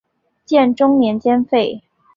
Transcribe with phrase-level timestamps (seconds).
[0.45, 1.83] 建中年间废。